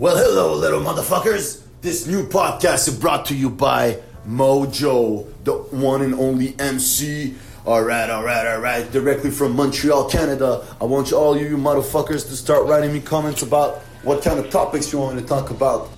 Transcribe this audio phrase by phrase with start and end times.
[0.00, 1.60] Well, hello, little motherfuckers.
[1.82, 7.34] This new podcast is brought to you by Mojo, the one and only MC.
[7.66, 8.90] All right, all right, all right.
[8.90, 10.64] Directly from Montreal, Canada.
[10.80, 14.48] I want you, all you motherfuckers to start writing me comments about what kind of
[14.48, 15.90] topics you want me to talk about.